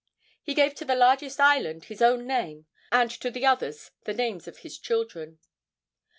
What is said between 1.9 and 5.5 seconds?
own name, and to the others the names of his children.